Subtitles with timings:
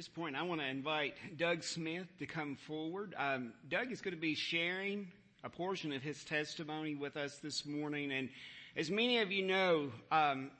[0.00, 3.14] this point, I want to invite Doug Smith to come forward.
[3.18, 5.08] Um, Doug is going to be sharing
[5.44, 8.10] a portion of his testimony with us this morning.
[8.10, 8.30] And
[8.78, 10.52] as many of you know, um,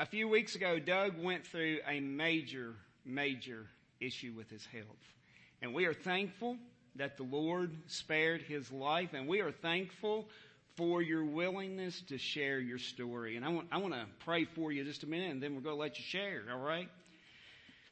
[0.00, 2.74] a few weeks ago, Doug went through a major,
[3.04, 3.66] major
[4.00, 5.14] issue with his health.
[5.62, 6.56] And we are thankful
[6.96, 10.26] that the Lord spared his life, and we are thankful
[10.74, 13.36] for your willingness to share your story.
[13.36, 15.60] And I want, I want to pray for you just a minute, and then we're
[15.60, 16.88] going to let you share, all right?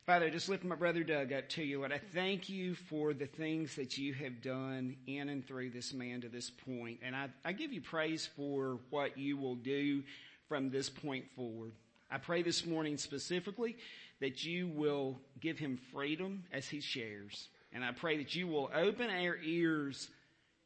[0.06, 1.92] Father, just lift my brother Doug up to you, Lord.
[1.92, 6.20] I thank you for the things that you have done in and through this man
[6.20, 7.00] to this point.
[7.02, 10.04] And I, I give you praise for what you will do
[10.48, 11.72] from this point forward.
[12.08, 13.78] I pray this morning specifically
[14.20, 17.48] that you will give him freedom as he shares.
[17.72, 20.08] And I pray that you will open our ears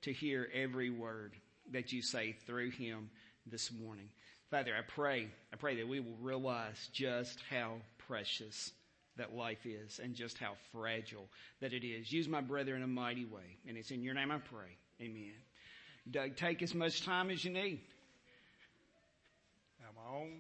[0.03, 1.33] to hear every word
[1.73, 3.09] that you say through him
[3.47, 4.11] this morning.
[4.51, 8.73] Father, I pray, I pray that we will realize just how precious
[9.17, 11.29] that life is and just how fragile
[11.61, 12.13] that it is.
[12.13, 13.59] Use my brother in a mighty way.
[13.69, 14.77] And it's in your name I pray.
[15.01, 15.33] Amen.
[16.11, 17.81] Doug, take as much time as you need.
[19.83, 20.31] Am I on?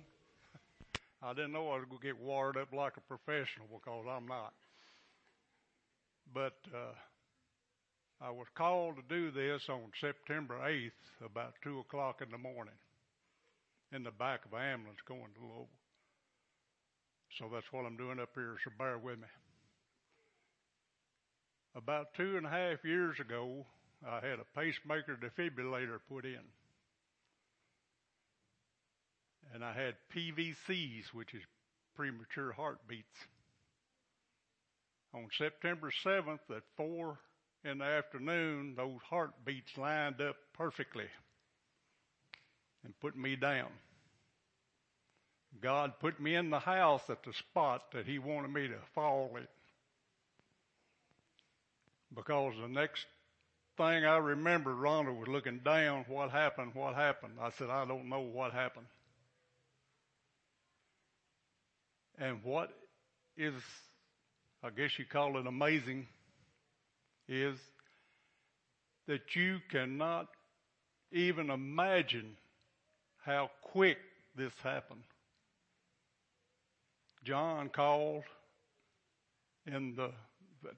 [1.22, 4.26] I didn't know I was going to get wired up like a professional because I'm
[4.26, 4.52] not.
[6.32, 6.94] But uh,
[8.20, 12.74] I was called to do this on September 8th about 2 o'clock in the morning
[13.92, 15.79] in the back of an ambulance going to Louisville.
[17.38, 19.28] So that's what I'm doing up here, so bear with me.
[21.76, 23.64] About two and a half years ago,
[24.06, 26.40] I had a pacemaker defibrillator put in.
[29.54, 31.42] And I had PVCs, which is
[31.96, 33.26] premature heartbeats.
[35.14, 37.18] On September 7th at 4
[37.64, 41.08] in the afternoon, those heartbeats lined up perfectly
[42.84, 43.70] and put me down.
[45.60, 49.30] God put me in the house at the spot that He wanted me to fall
[49.36, 49.46] in.
[52.14, 53.06] Because the next
[53.76, 57.34] thing I remember, Rhonda was looking down, what happened, what happened.
[57.40, 58.86] I said, I don't know what happened.
[62.18, 62.70] And what
[63.36, 63.54] is,
[64.62, 66.06] I guess you call it amazing,
[67.28, 67.58] is
[69.06, 70.28] that you cannot
[71.12, 72.36] even imagine
[73.24, 73.98] how quick
[74.36, 75.02] this happened.
[77.24, 78.24] John called
[79.66, 80.10] in the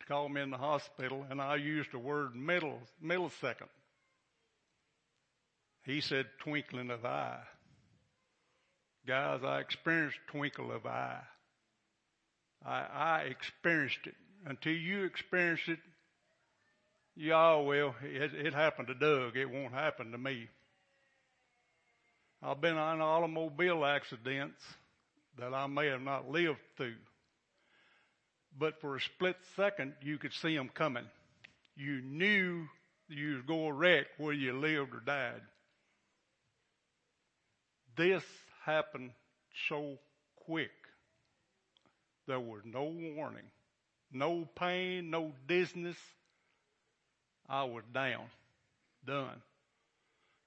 [0.06, 3.69] called me in the hospital, and I used the word middle millisecond.
[5.84, 7.42] He said twinkling of eye.
[9.06, 11.22] Guys, I experienced twinkle of eye.
[12.64, 14.14] I, I experienced it.
[14.44, 15.80] Until you experience it,
[17.16, 17.97] y'all will.
[18.03, 19.36] It, it happened to Doug.
[19.36, 20.48] It won't happen to me.
[22.41, 24.62] I've been on automobile accidents
[25.38, 26.94] that I may have not lived through.
[28.59, 31.06] But for a split second, you could see them coming.
[31.75, 32.66] You knew
[33.09, 35.41] you was going to wreck whether you lived or died.
[37.97, 38.25] This
[38.65, 39.10] happened
[39.69, 39.98] so
[40.37, 40.71] quick.
[42.26, 43.50] There was no warning,
[44.12, 45.98] no pain, no dizziness.
[47.48, 48.26] I was down,
[49.04, 49.42] done.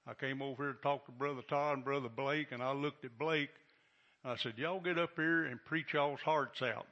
[0.06, 3.04] I came over here to talk to Brother Todd and Brother Blake, and I looked
[3.04, 3.50] at Blake
[4.26, 6.86] I said, y'all get up here and preach y'all's hearts out.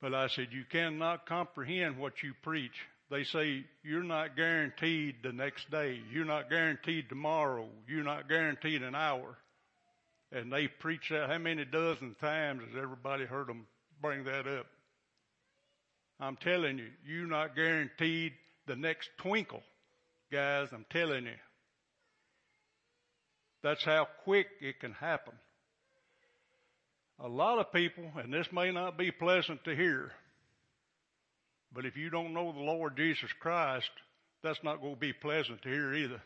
[0.00, 2.78] But I said, you cannot comprehend what you preach.
[3.10, 6.00] They say you're not guaranteed the next day.
[6.12, 7.66] You're not guaranteed tomorrow.
[7.88, 9.36] You're not guaranteed an hour.
[10.30, 13.66] And they preach that how many dozen times has everybody heard them
[14.00, 14.66] bring that up?
[16.20, 18.34] I'm telling you, you're not guaranteed
[18.66, 19.62] the next twinkle.
[20.30, 21.32] Guys, I'm telling you.
[23.62, 25.34] That's how quick it can happen.
[27.20, 30.12] A lot of people, and this may not be pleasant to hear,
[31.72, 33.90] but if you don't know the Lord Jesus Christ,
[34.42, 36.22] that's not going to be pleasant to hear either.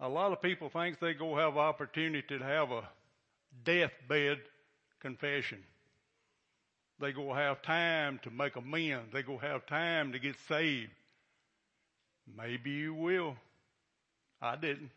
[0.00, 2.88] A lot of people think they go have opportunity to have a
[3.64, 4.38] deathbed
[5.00, 5.62] confession.
[7.00, 9.12] They go have time to make amends.
[9.12, 10.90] They go have time to get saved.
[12.36, 13.36] Maybe you will.
[14.42, 14.90] I didn't.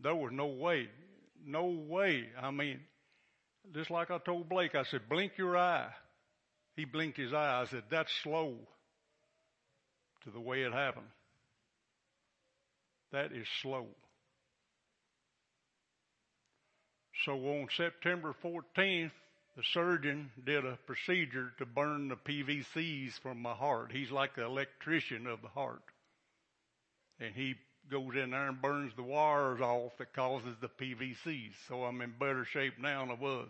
[0.00, 0.88] There was no way.
[1.44, 2.28] No way.
[2.40, 2.80] I mean,
[3.74, 5.88] just like I told Blake, I said, blink your eye.
[6.76, 7.60] He blinked his eye.
[7.60, 8.54] I said, that's slow
[10.24, 11.06] to the way it happened.
[13.12, 13.86] That is slow.
[17.24, 19.12] So on September 14th,
[19.56, 23.92] the surgeon did a procedure to burn the PVCs from my heart.
[23.92, 25.82] He's like the electrician of the heart
[27.22, 27.54] and he
[27.90, 31.52] goes in there and burns the wires off that causes the PVCs.
[31.68, 33.48] So I'm in better shape now than I was.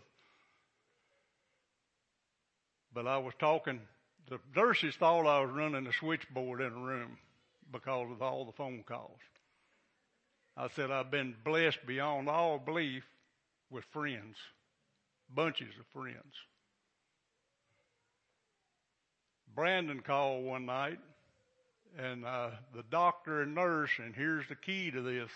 [2.94, 3.80] But I was talking,
[4.28, 7.16] the nurses thought I was running a switchboard in a room
[7.70, 9.18] because of all the phone calls.
[10.56, 13.04] I said, I've been blessed beyond all belief
[13.70, 14.36] with friends,
[15.34, 16.34] bunches of friends.
[19.54, 20.98] Brandon called one night,
[21.98, 25.30] and uh, the doctor and nurse, and here's the key to this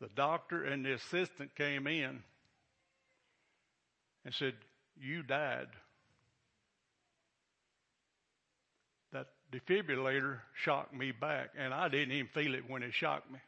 [0.00, 2.22] the doctor and the assistant came in
[4.24, 4.54] and said,
[5.00, 5.68] You died.
[9.12, 13.38] That defibrillator shocked me back, and I didn't even feel it when it shocked me.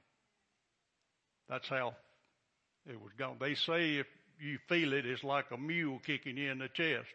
[1.48, 1.94] That's how
[2.86, 3.36] it was gone.
[3.40, 4.06] They say if
[4.40, 7.08] you feel it, it's like a mule kicking you in the chest.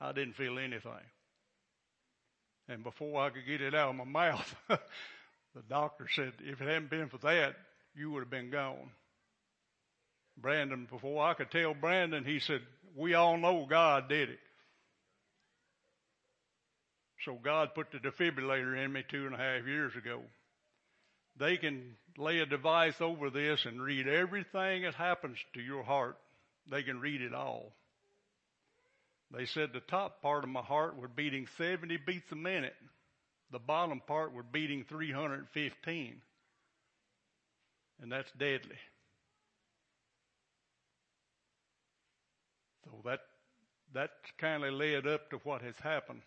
[0.00, 0.92] I didn't feel anything.
[2.68, 6.68] And before I could get it out of my mouth, the doctor said, if it
[6.68, 7.54] hadn't been for that,
[7.94, 8.90] you would have been gone.
[10.36, 12.60] Brandon, before I could tell Brandon, he said,
[12.96, 14.38] we all know God did it.
[17.24, 20.20] So God put the defibrillator in me two and a half years ago.
[21.38, 26.16] They can lay a device over this and read everything that happens to your heart.
[26.70, 27.72] They can read it all.
[29.30, 32.74] They said the top part of my heart was beating 70 beats a minute.
[33.50, 36.20] The bottom part was beating 315.
[38.02, 38.76] And that's deadly.
[42.84, 43.20] So that,
[43.94, 46.22] that kind of led up to what has happened.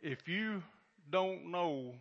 [0.00, 0.62] If you
[1.10, 1.94] don't know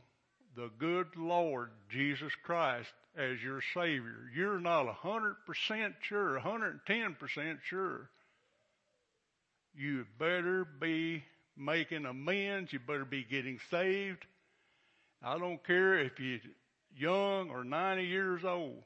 [0.55, 8.09] the good Lord Jesus Christ as your Savior, you're not 100% sure, 110% sure
[9.79, 11.23] you better be
[11.55, 12.73] making amends.
[12.73, 14.25] You better be getting saved.
[15.23, 16.39] I don't care if you're
[16.95, 18.83] young or 90 years old.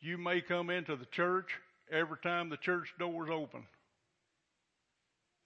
[0.00, 1.48] You may come into the church
[1.90, 3.64] every time the church doors open.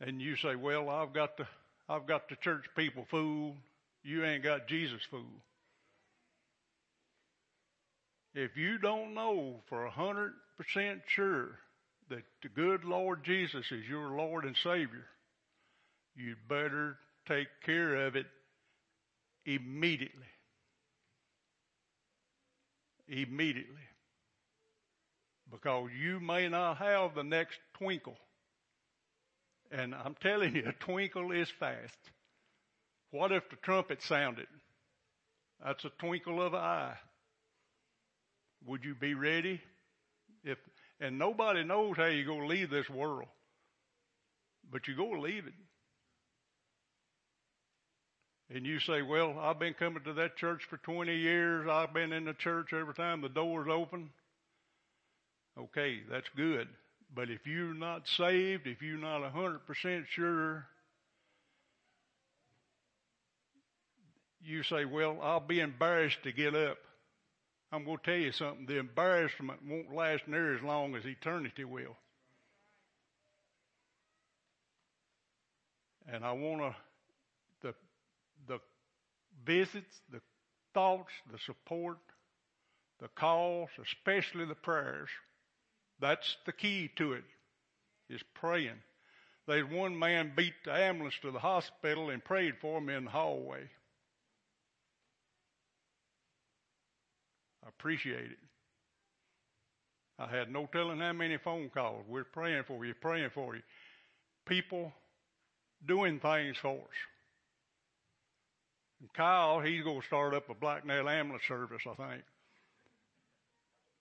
[0.03, 1.47] And you say, well, I've got the,
[1.89, 3.55] I've got the church people fooled.
[4.05, 5.25] You ain't got Jesus fooled.
[8.35, 11.59] If you don't know for a hundred percent sure
[12.13, 15.07] that the good Lord Jesus is your Lord and Savior,
[16.15, 18.27] you'd better take care of it
[19.47, 20.27] immediately.
[23.09, 23.89] Immediately.
[25.51, 28.17] Because you may not have the next twinkle.
[29.71, 31.99] And I'm telling you, a twinkle is fast.
[33.11, 34.49] What if the trumpet sounded?
[35.65, 36.97] That's a twinkle of an eye.
[38.67, 39.63] Would you be ready?
[40.45, 40.59] If
[41.03, 43.29] and nobody knows how you're going to leave this world.
[44.71, 45.53] But you're going to leave it.
[48.55, 51.67] And you say, well, I've been coming to that church for 20 years.
[51.69, 54.11] I've been in the church every time the door's open.
[55.59, 56.69] Okay, that's good.
[57.15, 60.67] But if you're not saved, if you're not 100% sure,
[64.41, 66.79] you say, well, I'll be embarrassed to get up.
[67.73, 68.67] I'm going to tell you something.
[68.67, 71.97] The embarrassment won't last near as long as eternity will.
[76.07, 76.75] And I want to,
[77.63, 77.75] the,
[78.47, 78.61] the
[79.47, 80.21] visits, the
[80.75, 81.99] thoughts, the support,
[83.01, 85.09] the calls, especially the prayers,
[85.99, 87.25] that's the key to it,
[88.11, 88.83] is praying.
[89.47, 93.11] There's one man beat the ambulance to the hospital and prayed for him in the
[93.11, 93.71] hallway.
[97.65, 98.39] I appreciate it.
[100.19, 102.05] I had no telling how many phone calls.
[102.09, 103.63] We're praying for you, praying for you.
[104.47, 104.93] People
[105.87, 106.99] doing things for us.
[109.01, 112.23] And Kyle, he's going to start up a Black Nail ambulance service, I think.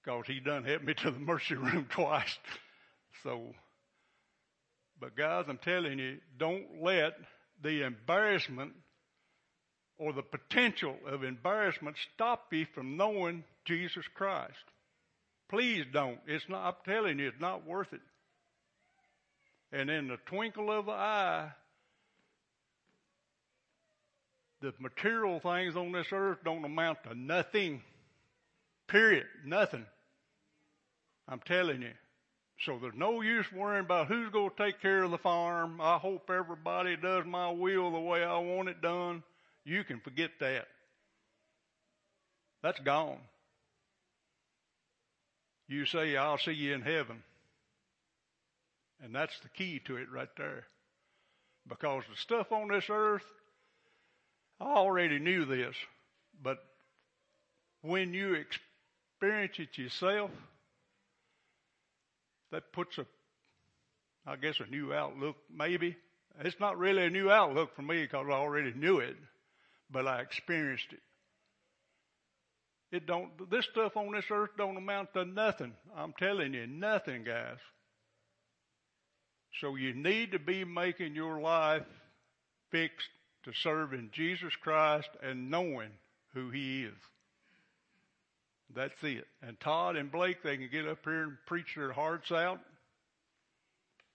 [0.03, 2.37] Because he done helped me to the mercy room twice.
[3.23, 3.41] So,
[4.99, 7.13] but guys, I'm telling you, don't let
[7.63, 8.73] the embarrassment
[10.01, 14.57] or the potential of embarrassment stop you from knowing Jesus Christ.
[15.47, 16.17] Please don't.
[16.25, 18.01] It's not, I'm telling you, it's not worth it.
[19.71, 21.51] And in the twinkle of an eye,
[24.61, 27.83] the material things on this earth don't amount to nothing.
[28.87, 29.27] Period.
[29.45, 29.85] Nothing.
[31.27, 31.93] I'm telling you.
[32.65, 35.79] So there's no use worrying about who's going to take care of the farm.
[35.79, 39.21] I hope everybody does my will the way I want it done.
[39.65, 40.67] You can forget that.
[42.63, 43.19] That's gone.
[45.67, 47.23] You say, I'll see you in heaven.
[49.03, 50.65] And that's the key to it right there.
[51.67, 53.25] Because the stuff on this earth,
[54.59, 55.75] I already knew this,
[56.43, 56.57] but
[57.81, 60.29] when you experience it yourself,
[62.51, 63.05] that puts a,
[64.25, 65.95] I guess, a new outlook, maybe.
[66.39, 69.15] It's not really a new outlook for me because I already knew it,
[69.91, 70.99] but I experienced it.
[72.95, 75.73] It don't, this stuff on this earth don't amount to nothing.
[75.95, 77.57] I'm telling you, nothing, guys.
[79.59, 81.83] So you need to be making your life
[82.69, 83.09] fixed
[83.43, 85.89] to serving Jesus Christ and knowing
[86.33, 86.93] who He is.
[88.73, 89.25] That's it.
[89.41, 92.59] And Todd and Blake, they can get up here and preach their hearts out.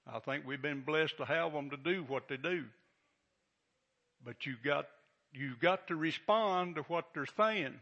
[0.06, 2.64] I think we've been blessed to have them to do what they do.
[4.24, 4.86] But you got,
[5.36, 7.74] you've got to respond to what they're saying.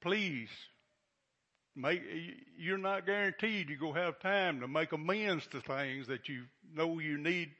[0.00, 0.48] Please,
[1.74, 2.02] make,
[2.58, 6.44] you're not guaranteed you're going to have time to make amends to things that you
[6.74, 7.50] know you need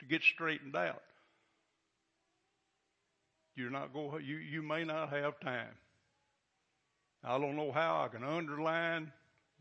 [0.00, 1.02] to get straightened out.
[3.54, 5.74] You're not going, you, you may not have time.
[7.24, 9.10] I don't know how I can underline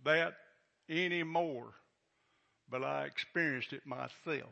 [0.03, 0.35] that
[0.89, 1.73] anymore,
[2.69, 4.49] but I experienced it myself.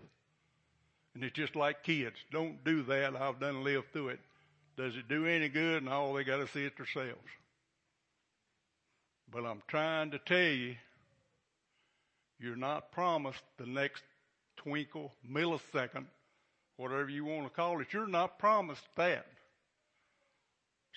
[1.16, 2.16] And it's just like kids.
[2.32, 3.16] Don't do that.
[3.16, 4.20] I've done lived through it.
[4.78, 5.84] Does it do any good?
[5.84, 7.20] No, they got to see it themselves.
[9.32, 10.76] But I'm trying to tell you,
[12.40, 14.04] you're not promised the next
[14.58, 16.06] twinkle, millisecond,
[16.78, 17.88] whatever you want to call it.
[17.92, 19.26] You're not promised that.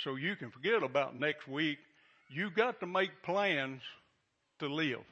[0.02, 1.78] So you can forget about next week.
[2.30, 3.82] You got to make plans
[4.58, 5.04] to live.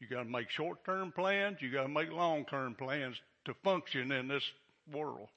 [0.00, 1.58] You got to make short-term plans.
[1.60, 4.44] You got to make long-term plans to function in this
[4.92, 5.28] world.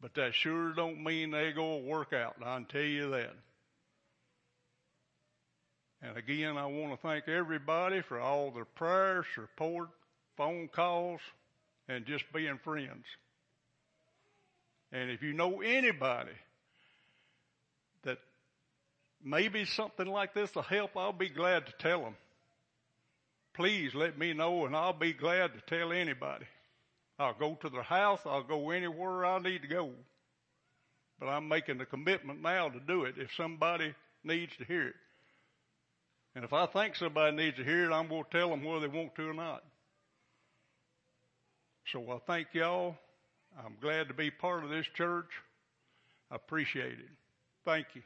[0.00, 2.36] But that sure don't mean they go work out.
[2.42, 3.34] I can tell you that.
[6.02, 9.88] And again, I want to thank everybody for all their prayers, support,
[10.36, 11.20] phone calls,
[11.88, 13.04] and just being friends.
[14.90, 16.32] And if you know anybody
[18.02, 18.18] that
[19.24, 22.16] maybe something like this will help, I'll be glad to tell them.
[23.54, 26.46] Please let me know and I'll be glad to tell anybody.
[27.22, 28.20] I'll go to their house.
[28.24, 29.90] I'll go anywhere I need to go.
[31.18, 34.94] But I'm making the commitment now to do it if somebody needs to hear it.
[36.34, 38.88] And if I think somebody needs to hear it, I'm going to tell them whether
[38.88, 39.62] they want to or not.
[41.92, 42.96] So I thank y'all.
[43.58, 45.28] I'm glad to be part of this church.
[46.30, 47.10] I appreciate it.
[47.64, 48.02] Thank you.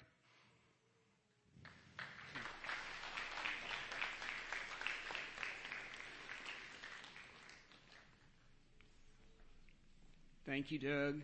[10.56, 11.20] Thank you, Doug.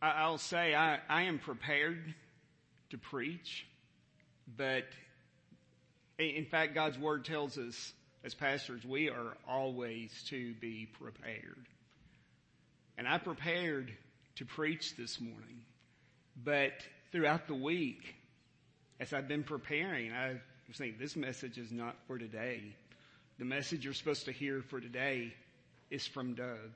[0.00, 2.14] I'll say I, I am prepared
[2.88, 3.66] to preach,
[4.56, 4.84] but
[6.18, 7.92] in fact, God's Word tells us
[8.24, 11.66] as pastors, we are always to be prepared.
[12.96, 13.92] And I prepared
[14.36, 15.66] to preach this morning,
[16.42, 16.72] but
[17.12, 18.14] throughout the week,
[18.98, 22.74] as I've been preparing, I was thinking this message is not for today.
[23.38, 25.34] The message you're supposed to hear for today
[25.90, 26.70] is from Doug.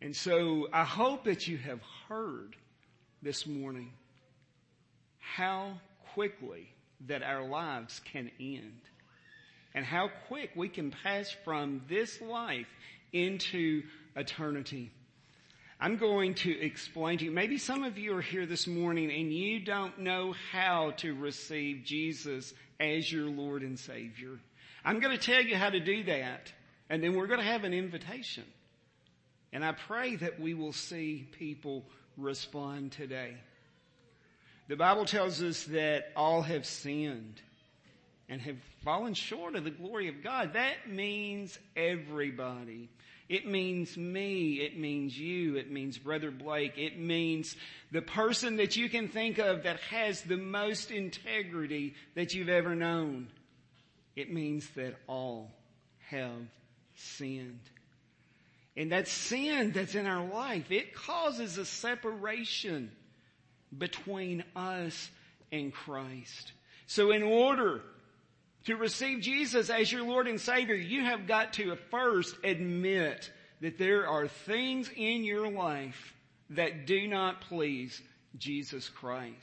[0.00, 2.54] And so I hope that you have heard
[3.22, 3.92] this morning
[5.18, 5.72] how
[6.14, 6.68] quickly
[7.06, 8.80] that our lives can end
[9.74, 12.66] and how quick we can pass from this life
[13.12, 13.82] into
[14.16, 14.90] eternity.
[15.80, 19.32] I'm going to explain to you, maybe some of you are here this morning and
[19.32, 24.38] you don't know how to receive Jesus as your Lord and Savior.
[24.84, 26.52] I'm going to tell you how to do that
[26.90, 28.44] and then we're going to have an invitation.
[29.52, 31.84] And I pray that we will see people
[32.16, 33.34] respond today.
[34.68, 37.40] The Bible tells us that all have sinned
[38.28, 40.52] and have fallen short of the glory of God.
[40.52, 42.90] That means everybody.
[43.28, 44.54] It means me.
[44.54, 45.56] It means you.
[45.56, 46.76] It means Brother Blake.
[46.76, 47.56] It means
[47.92, 52.74] the person that you can think of that has the most integrity that you've ever
[52.74, 53.28] known.
[54.16, 55.50] It means that all
[56.10, 56.42] have
[56.98, 57.60] sinned.
[58.76, 62.92] And that sin that's in our life, it causes a separation
[63.76, 65.10] between us
[65.50, 66.52] and Christ.
[66.86, 67.82] So in order
[68.66, 73.78] to receive Jesus as your Lord and Savior, you have got to first admit that
[73.78, 76.14] there are things in your life
[76.50, 78.00] that do not please
[78.36, 79.34] Jesus Christ.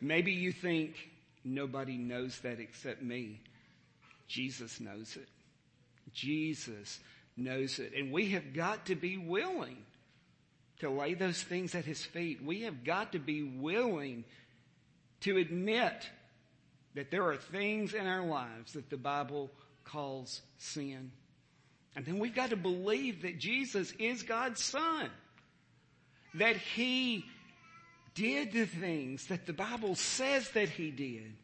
[0.00, 0.96] Maybe you think
[1.44, 3.40] nobody knows that except me.
[4.26, 5.28] Jesus knows it.
[6.12, 7.00] Jesus
[7.36, 7.92] knows it.
[7.96, 9.78] And we have got to be willing
[10.80, 12.44] to lay those things at his feet.
[12.44, 14.24] We have got to be willing
[15.20, 16.08] to admit
[16.94, 19.50] that there are things in our lives that the Bible
[19.84, 21.12] calls sin.
[21.94, 25.08] And then we've got to believe that Jesus is God's son.
[26.34, 27.24] That he
[28.14, 31.34] did the things that the Bible says that he did.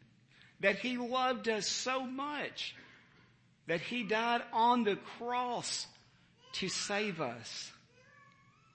[0.59, 2.75] That he loved us so much
[3.67, 5.87] that he died on the cross
[6.53, 7.71] to save us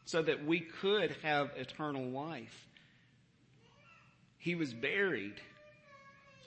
[0.05, 2.67] so that we could have eternal life.
[4.39, 5.35] He was buried.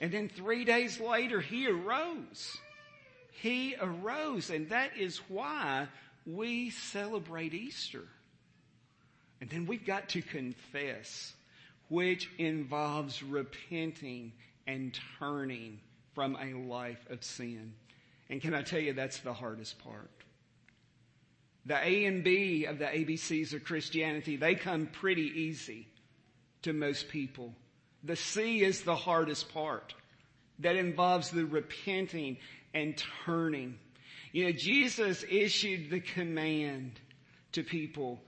[0.00, 2.56] And then three days later, he arose.
[3.40, 4.50] He arose.
[4.50, 5.86] And that is why
[6.26, 8.02] we celebrate Easter.
[9.40, 11.32] And then we've got to confess,
[11.88, 14.32] which involves repenting
[14.66, 15.78] and turning
[16.14, 17.74] from a life of sin.
[18.30, 20.10] And can I tell you, that's the hardest part.
[21.66, 25.86] The A and B of the ABCs of Christianity, they come pretty easy
[26.62, 27.54] to most people.
[28.02, 29.94] The C is the hardest part.
[30.58, 32.38] That involves the repenting
[32.74, 33.78] and turning.
[34.32, 37.00] You know, Jesus issued the command
[37.52, 38.20] to people,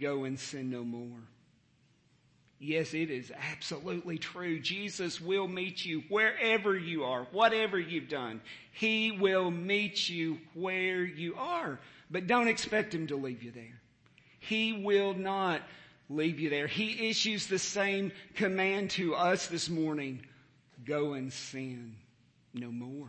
[0.00, 1.20] go and sin no more.
[2.64, 4.58] Yes, it is absolutely true.
[4.58, 8.40] Jesus will meet you wherever you are, whatever you've done.
[8.72, 11.78] He will meet you where you are.
[12.10, 13.82] But don't expect Him to leave you there.
[14.40, 15.60] He will not
[16.08, 16.66] leave you there.
[16.66, 20.24] He issues the same command to us this morning.
[20.86, 21.96] Go and sin
[22.54, 23.08] no more.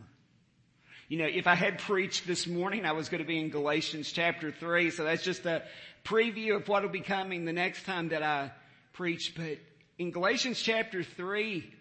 [1.07, 4.11] You know, if I had preached this morning, I was going to be in Galatians
[4.11, 5.63] chapter 3, so that's just a
[6.03, 8.51] preview of what will be coming the next time that I
[8.95, 9.35] preach.
[9.35, 9.59] But
[9.99, 11.71] in Galatians chapter 3,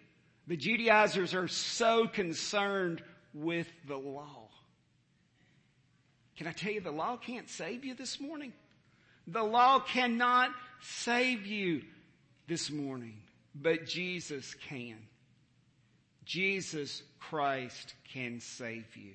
[0.47, 3.01] the Judaizers are so concerned
[3.33, 4.49] with the law.
[6.37, 8.53] Can I tell you the law can't save you this morning?
[9.27, 11.81] The law cannot save you
[12.47, 13.17] this morning,
[13.55, 14.97] but Jesus can.
[16.25, 19.13] Jesus Christ can save you.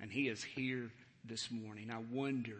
[0.00, 0.90] And He is here
[1.24, 1.90] this morning.
[1.92, 2.58] I wonder,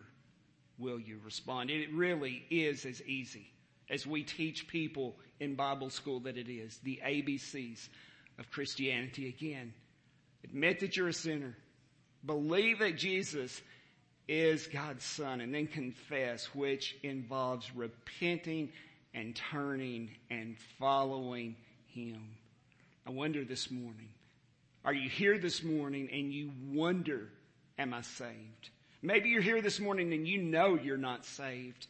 [0.78, 1.70] will you respond?
[1.70, 3.51] It really is as easy
[3.92, 6.78] as we teach people in Bible school that it is.
[6.82, 7.88] The ABCs
[8.38, 9.28] of Christianity.
[9.28, 9.74] Again,
[10.42, 11.54] admit that you're a sinner.
[12.24, 13.60] Believe that Jesus
[14.26, 18.70] is God's son and then confess, which involves repenting
[19.12, 21.54] and turning and following
[21.88, 22.22] Him.
[23.06, 24.08] I wonder this morning,
[24.86, 27.28] are you here this morning and you wonder,
[27.78, 28.70] am I saved?
[29.02, 31.88] Maybe you're here this morning and you know you're not saved.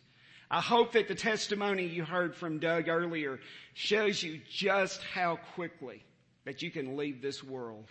[0.52, 3.40] I hope that the testimony you heard from Doug earlier
[3.72, 6.04] shows you just how quickly
[6.44, 7.86] that you can leave this world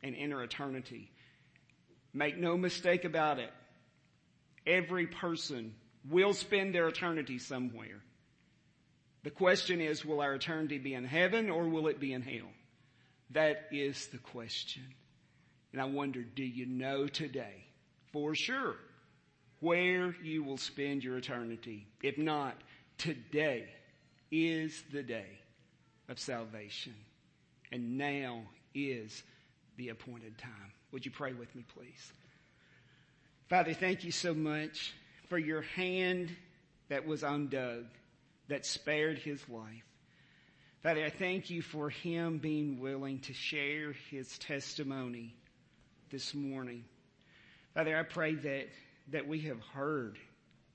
[0.00, 1.10] and enter eternity.
[2.12, 3.52] Make no mistake about it.
[4.64, 5.74] Every person
[6.08, 8.00] will spend their eternity somewhere.
[9.24, 12.52] The question is, will our eternity be in heaven or will it be in hell?
[13.30, 14.84] That is the question.
[15.72, 17.64] And I wonder, do you know today
[18.12, 18.76] for sure
[19.60, 21.86] where you will spend your eternity?
[22.02, 22.56] If not,
[22.98, 23.68] today
[24.30, 25.38] is the day
[26.08, 26.94] of salvation.
[27.72, 28.42] And now
[28.74, 29.22] is
[29.76, 30.72] the appointed time.
[30.92, 32.12] Would you pray with me, please?
[33.48, 34.94] Father, thank you so much
[35.28, 36.34] for your hand
[36.88, 37.84] that was on Doug
[38.48, 39.84] that spared his life.
[40.82, 45.34] Father, I thank you for him being willing to share his testimony
[46.10, 46.84] this morning.
[47.74, 48.68] Father, I pray that,
[49.08, 50.18] that we have heard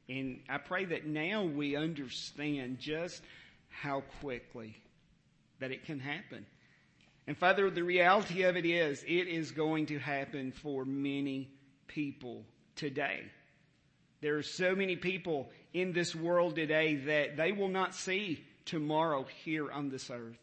[0.09, 3.21] and I pray that now we understand just
[3.69, 4.75] how quickly
[5.59, 6.45] that it can happen.
[7.27, 11.51] And Father, the reality of it is, it is going to happen for many
[11.85, 12.43] people
[12.75, 13.21] today.
[14.21, 19.27] There are so many people in this world today that they will not see tomorrow
[19.43, 20.39] here on this earth.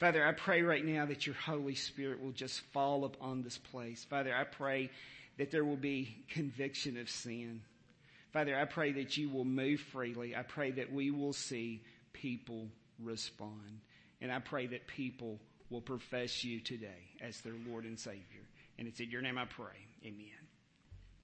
[0.00, 4.02] Father, I pray right now that your Holy Spirit will just fall upon this place.
[4.04, 4.90] Father, I pray
[5.38, 7.62] that there will be conviction of sin.
[8.32, 10.34] Father, I pray that you will move freely.
[10.34, 12.68] I pray that we will see people
[13.02, 13.80] respond.
[14.20, 15.38] And I pray that people
[15.70, 18.22] will profess you today as their Lord and Savior.
[18.78, 19.86] And it's in your name I pray.
[20.04, 20.43] Amen.